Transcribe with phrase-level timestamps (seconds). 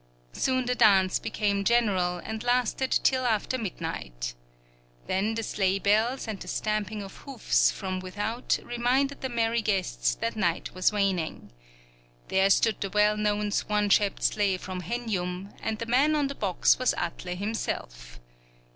[0.33, 4.33] Soon the dance became general, and lasted till after midnight.
[5.05, 10.15] Then the sleigh bells and the stamping of hoofs from without reminded the merry guests
[10.15, 11.51] that night was waning.
[12.29, 16.33] There stood the well known swan shaped sleigh from Henjum, and the man on the
[16.33, 18.19] box was Atle himself.